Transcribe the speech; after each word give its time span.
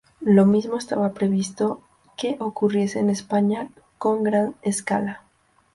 Lo 0.25 0.47
mismo 0.47 0.77
estaba 0.79 1.13
previsto 1.13 1.83
que 2.17 2.35
ocurriese 2.39 2.97
en 2.97 3.11
España 3.11 3.69
con 3.99 4.23
Gran 4.23 4.55
Scala. 4.67 5.21